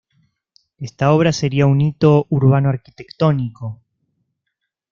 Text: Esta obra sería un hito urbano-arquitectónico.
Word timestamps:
Esta 0.79 1.11
obra 1.11 1.31
sería 1.31 1.67
un 1.67 1.79
hito 1.79 2.25
urbano-arquitectónico. 2.31 3.83